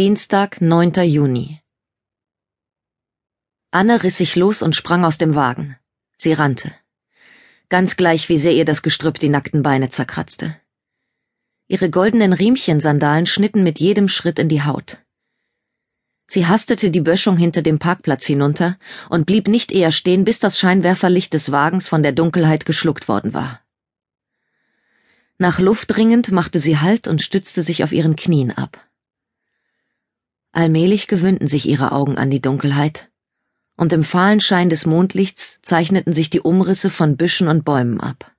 [0.00, 0.92] Dienstag, 9.
[1.04, 1.60] Juni.
[3.70, 5.76] Anne riss sich los und sprang aus dem Wagen.
[6.16, 6.72] Sie rannte.
[7.68, 10.56] Ganz gleich, wie sehr ihr das Gestrüpp die nackten Beine zerkratzte.
[11.68, 15.02] Ihre goldenen Riemchensandalen schnitten mit jedem Schritt in die Haut.
[16.28, 18.78] Sie hastete die Böschung hinter dem Parkplatz hinunter
[19.10, 23.34] und blieb nicht eher stehen, bis das Scheinwerferlicht des Wagens von der Dunkelheit geschluckt worden
[23.34, 23.60] war.
[25.36, 28.89] Nach Luft dringend machte sie Halt und stützte sich auf ihren Knien ab.
[30.52, 33.10] Allmählich gewöhnten sich ihre Augen an die Dunkelheit,
[33.76, 38.34] und im fahlen Schein des Mondlichts zeichneten sich die Umrisse von Büschen und Bäumen ab.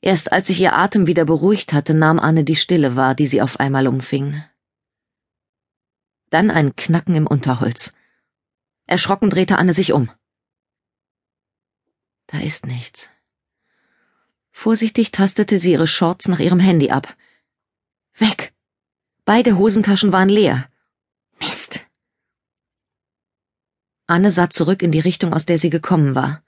[0.00, 3.42] Erst als sich ihr Atem wieder beruhigt hatte, nahm Anne die Stille wahr, die sie
[3.42, 4.42] auf einmal umfing.
[6.30, 7.92] Dann ein Knacken im Unterholz.
[8.86, 10.10] Erschrocken drehte Anne sich um.
[12.28, 13.10] Da ist nichts.
[14.52, 17.16] Vorsichtig tastete sie ihre Shorts nach ihrem Handy ab.
[18.14, 18.49] Weg!
[19.30, 20.68] Beide Hosentaschen waren leer.
[21.38, 21.86] Mist.
[24.08, 26.42] Anne sah zurück in die Richtung, aus der sie gekommen war.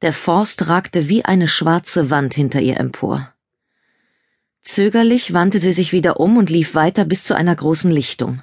[0.00, 3.34] Der Forst ragte wie eine schwarze Wand hinter ihr empor.
[4.62, 8.42] Zögerlich wandte sie sich wieder um und lief weiter bis zu einer großen Lichtung.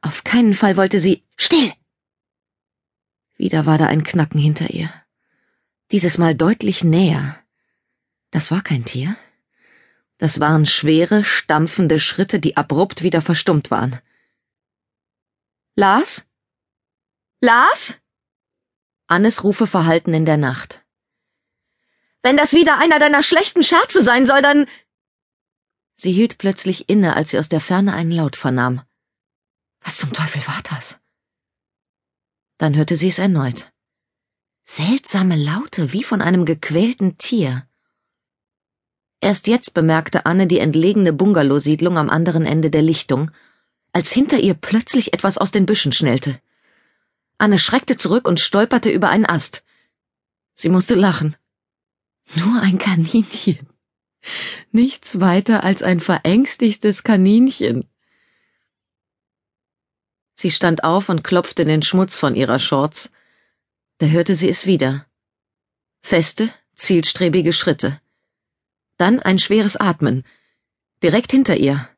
[0.00, 1.74] Auf keinen Fall wollte sie Still.
[3.36, 4.90] Wieder war da ein Knacken hinter ihr.
[5.90, 7.36] Dieses Mal deutlich näher.
[8.30, 9.18] Das war kein Tier.
[10.18, 14.00] Das waren schwere, stampfende Schritte, die abrupt wieder verstummt waren.
[15.76, 16.26] Lars?
[17.40, 18.00] Lars?
[19.06, 20.84] Annes Rufe verhallten in der Nacht.
[22.22, 24.66] Wenn das wieder einer deiner schlechten Scherze sein soll, dann.
[25.94, 28.82] Sie hielt plötzlich inne, als sie aus der Ferne einen Laut vernahm.
[29.80, 30.98] Was zum Teufel war das?
[32.58, 33.70] Dann hörte sie es erneut.
[34.64, 37.67] Seltsame Laute, wie von einem gequälten Tier.
[39.20, 43.30] Erst jetzt bemerkte Anne die entlegene Bungalowsiedlung am anderen Ende der Lichtung,
[43.92, 46.40] als hinter ihr plötzlich etwas aus den Büschen schnellte.
[47.38, 49.64] Anne schreckte zurück und stolperte über einen Ast.
[50.54, 51.36] Sie musste lachen.
[52.34, 53.68] Nur ein Kaninchen.
[54.70, 57.88] Nichts weiter als ein verängstigtes Kaninchen.
[60.34, 63.10] Sie stand auf und klopfte den Schmutz von ihrer Shorts.
[63.98, 65.06] Da hörte sie es wieder.
[66.00, 68.00] Feste, zielstrebige Schritte.
[68.98, 70.24] Dann ein schweres Atmen.
[71.02, 71.88] Direkt hinter ihr.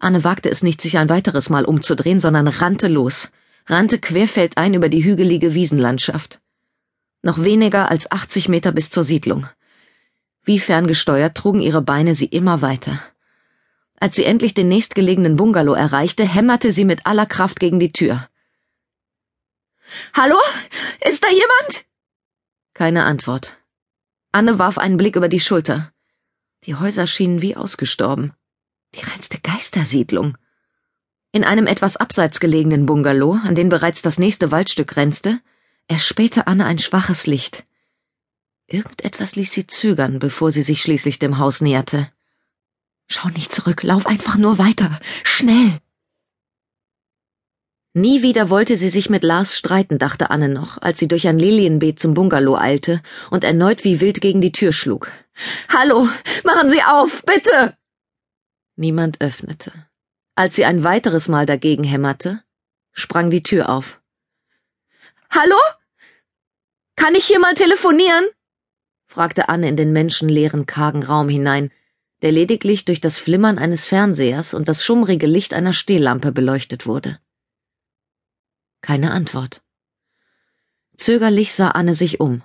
[0.00, 3.30] Anne wagte es nicht, sich ein weiteres Mal umzudrehen, sondern rannte los,
[3.66, 6.40] rannte querfeldein über die hügelige Wiesenlandschaft.
[7.22, 9.48] Noch weniger als 80 Meter bis zur Siedlung.
[10.42, 13.00] Wie ferngesteuert trugen ihre Beine sie immer weiter.
[14.00, 18.28] Als sie endlich den nächstgelegenen Bungalow erreichte, hämmerte sie mit aller Kraft gegen die Tür.
[20.14, 20.38] Hallo?
[21.00, 21.84] Ist da jemand?
[22.74, 23.56] Keine Antwort.
[24.30, 25.92] Anne warf einen Blick über die Schulter.
[26.64, 28.32] Die Häuser schienen wie ausgestorben.
[28.94, 30.36] Die reinste Geistersiedlung.
[31.30, 35.40] In einem etwas abseits gelegenen Bungalow, an den bereits das nächste Waldstück grenzte,
[35.86, 37.64] erspähte Anne ein schwaches Licht.
[38.66, 42.10] Irgendetwas ließ sie zögern, bevor sie sich schließlich dem Haus näherte.
[43.06, 45.00] Schau nicht zurück, lauf einfach nur weiter.
[45.24, 45.80] Schnell!
[47.94, 51.38] Nie wieder wollte sie sich mit Lars streiten, dachte Anne noch, als sie durch ein
[51.38, 55.10] Lilienbeet zum Bungalow eilte und erneut wie wild gegen die Tür schlug.
[55.68, 56.08] Hallo,
[56.44, 57.76] machen Sie auf, bitte!
[58.76, 59.72] Niemand öffnete.
[60.34, 62.44] Als sie ein weiteres Mal dagegen hämmerte,
[62.92, 64.00] sprang die Tür auf.
[65.30, 65.58] Hallo?
[66.94, 68.24] Kann ich hier mal telefonieren?
[69.06, 71.72] fragte Anne in den menschenleeren, kargen Raum hinein,
[72.22, 77.18] der lediglich durch das Flimmern eines Fernsehers und das schummrige Licht einer Stehlampe beleuchtet wurde.
[78.80, 79.62] Keine Antwort.
[80.96, 82.42] Zögerlich sah Anne sich um.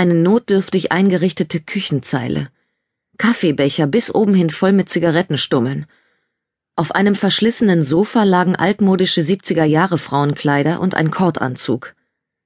[0.00, 2.48] Eine notdürftig eingerichtete Küchenzeile,
[3.18, 5.84] Kaffeebecher bis oben hin voll mit Zigarettenstummeln.
[6.74, 11.94] Auf einem verschlissenen Sofa lagen altmodische 70er Jahre Frauenkleider und ein Kordanzug.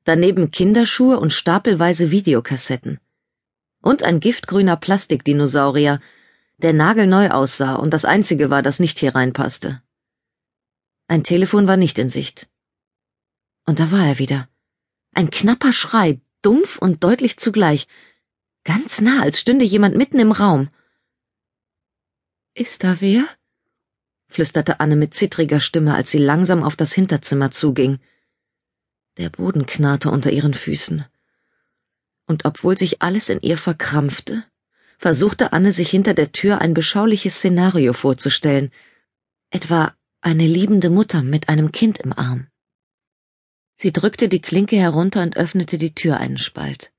[0.02, 2.98] Daneben Kinderschuhe und stapelweise Videokassetten.
[3.80, 6.00] Und ein giftgrüner Plastikdinosaurier,
[6.58, 9.80] der nagelneu aussah und das einzige war, das nicht hier reinpasste.
[11.06, 12.48] Ein Telefon war nicht in Sicht.
[13.64, 14.48] Und da war er wieder.
[15.14, 17.86] Ein knapper Schrei, dumpf und deutlich zugleich,
[18.64, 20.68] ganz nah, als stünde jemand mitten im Raum.
[22.54, 23.26] Ist da wer?
[24.28, 27.98] flüsterte Anne mit zittriger Stimme, als sie langsam auf das Hinterzimmer zuging.
[29.16, 31.04] Der Boden knarrte unter ihren Füßen.
[32.26, 34.44] Und obwohl sich alles in ihr verkrampfte,
[34.98, 38.72] versuchte Anne sich hinter der Tür ein beschauliches Szenario vorzustellen,
[39.50, 42.48] etwa eine liebende Mutter mit einem Kind im Arm.
[43.76, 46.92] Sie drückte die Klinke herunter und öffnete die Tür einen Spalt.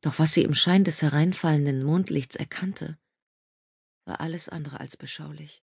[0.00, 2.98] Doch was sie im Schein des hereinfallenden Mondlichts erkannte,
[4.04, 5.62] war alles andere als beschaulich.